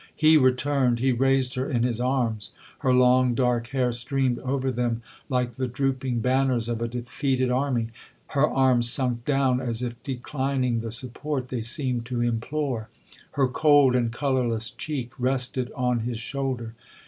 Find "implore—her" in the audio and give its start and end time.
12.19-13.47